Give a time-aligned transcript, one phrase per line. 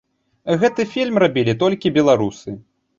[0.63, 2.61] Гэты фільм рабілі толькі беларусы.